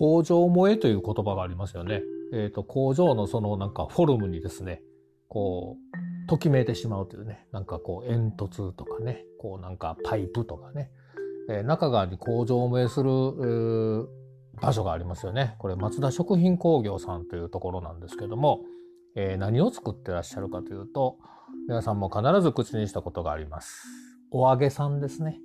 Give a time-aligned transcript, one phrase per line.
[0.00, 2.02] 工場萌えという言葉がありますよね。
[2.32, 4.80] えっ、ー、と、工場のそのなんかフォルムにですね、
[5.28, 5.76] こ
[6.24, 10.90] う、ときめいてしまうというね、なんかこう煙突とかね、こうなんかパイプとかね、
[11.50, 14.08] えー、中側に工場萌えする、
[14.58, 15.54] 場所がありますよね。
[15.58, 18.60] これ松田食品工業さんというところなんですけども、
[19.16, 21.18] えー、何を作ってらっしゃるかというと、
[21.68, 23.84] 皆さんも必ず口にしたことがあります。
[24.30, 25.40] お揚げさんですね。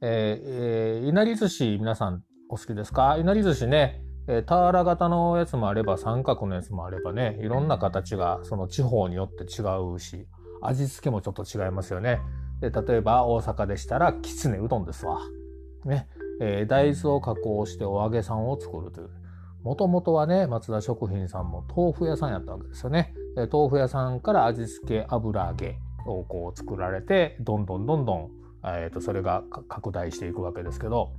[0.00, 2.22] えー、えー、いなり寿司皆さん
[2.52, 3.16] お好きですか？
[3.16, 9.62] いなり寿司ね、えー、俵型のやつもあれば三角のやつもあればね、いろんな形がその地方によって違
[9.94, 10.26] うし、
[10.60, 12.20] 味付けもちょっと違いますよね。
[12.60, 15.20] で、例えば大阪でしたらきつねうどんですわ。
[15.84, 16.08] ね。
[16.40, 19.10] えー、大豆を加工してお揚げさんを作るという。
[19.62, 23.14] もともとはね、松田食品さんも豆腐屋さんやったわけですよね。
[23.52, 28.30] 豆腐屋さんから味付け油揚げをこう作られて、どんどんどんどん、
[28.64, 31.12] えー、とそれが拡大していくわけですけど、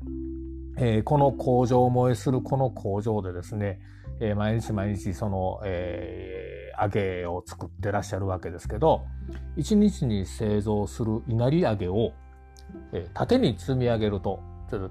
[0.83, 3.79] えー、この工場を燃えするこの工場でですね、
[4.19, 9.05] えー、毎日毎日その、えー、揚げを作ってらっしゃるわけですけど、
[9.57, 12.13] 1日に製造する稲荷揚げを、
[12.93, 14.41] えー、縦に積み上げると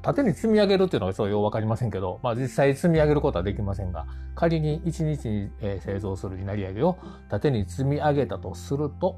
[0.03, 9.17] 縦に積み上げるっていうのがそうようわかりませんけど、まあ実際積み上げることはできませんが、仮に1日に、製造する稲荷揚げを縦に積み上げたとすると、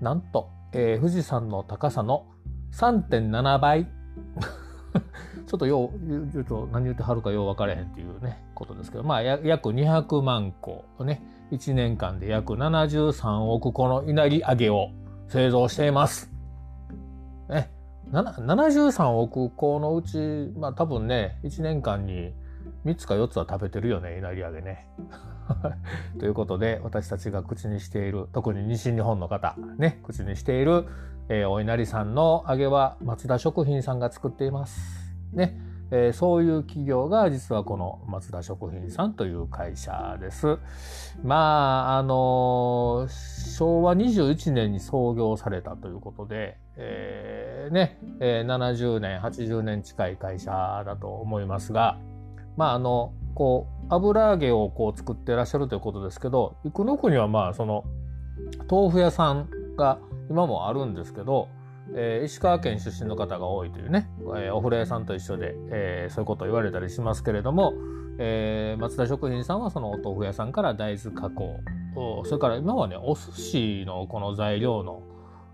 [0.00, 2.26] なんと、えー、富士山の高さの
[2.72, 4.03] 3.7倍。
[5.54, 14.90] ちょっとよう言うと何言ってはるかよう分からへんっていうね、ことですけど、まあ約200万個ね、1年間で約73億個の稲荷揚げを
[15.28, 16.28] 製造しています。
[17.48, 17.70] ね、
[18.10, 22.32] 73億個のうち、まあ多分ね、1年間に
[22.84, 24.88] 3つか4つは食べてるよね、稲荷揚げね。
[26.18, 30.86] ということで、私たちが口にしている、特に西日本の方、ね、口にしている、
[31.28, 35.03] えー、お稲荷さんの揚げは松田食品さんが作っています。
[35.34, 35.60] ね。
[35.90, 40.58] えー、そういう企業が実はこの松田食品さんという会社です。
[41.22, 43.06] まあ、あの、
[43.56, 51.98] 昭和21年に創業されたということで、えー、ね、えー、70年、80年近い会社だと思いますが、
[52.56, 57.84] まあ、あの、こう、油揚げをこう作ってらっしゃるということですけど、生野区にはまあ、その、
[58.70, 59.98] 豆腐屋さんが
[60.30, 61.48] 今もあるんですけど、
[61.92, 67.74] えー、石川県出身の方が多いというね、えー、お風呂屋さんと一緒で、えー、そういうことを言われたりしますけれども、
[68.18, 71.60] えー、松田食品さんはそのお豆腐屋さんから大豆加工
[72.24, 75.02] それから今はねお寿司のこの材料の、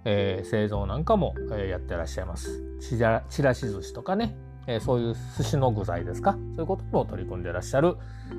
[0.05, 2.63] えー、製造なんかも、えー、やってらっしゃいます。
[2.81, 4.35] ちらちらし寿司とかね、
[4.67, 6.33] えー、そういう寿司の具材ですか？
[6.33, 7.97] そういうことも取り組んでらっしゃる、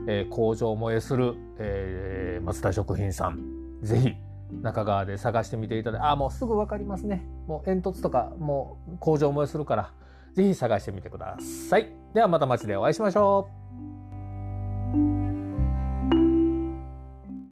[0.07, 3.39] えー、工場燃えする、えー、松田食品さん。
[3.83, 4.13] ぜひ
[4.61, 7.25] 中川で探してみていただいて、あ、もうすぐ分かりますね。
[7.47, 9.93] もう煙突とか、もう工場燃えするから、
[10.35, 11.37] 是非探してみてくだ
[11.69, 11.91] さい。
[12.13, 13.49] ではまた街でお会いしましょ
[13.87, 13.90] う。